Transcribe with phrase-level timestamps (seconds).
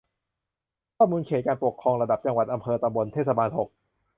[0.97, 3.69] ข้อมูลเขตการปกครองระดับ จังหวัด อำเภอ ตำบล เทศบาล หก